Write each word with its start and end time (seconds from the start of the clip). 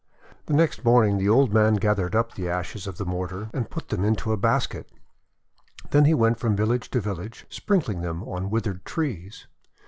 The 0.47 0.55
next 0.55 0.83
morning 0.83 1.19
the 1.19 1.29
old 1.29 1.53
man 1.53 1.75
gathered 1.75 2.15
up 2.15 2.33
the 2.33 2.49
ashes 2.49 2.87
of 2.87 2.97
the 2.97 3.05
mortar, 3.05 3.51
and 3.53 3.69
put 3.69 3.89
them 3.89 4.03
into 4.03 4.31
a 4.31 4.35
basket. 4.35 4.89
Then 5.91 6.05
he 6.05 6.15
went 6.15 6.39
from 6.39 6.55
village 6.55 6.89
to 6.89 7.01
village, 7.01 7.45
sprinkling 7.51 8.01
them 8.01 8.23
on 8.23 8.49
withered 8.49 8.83
trees. 8.83 9.45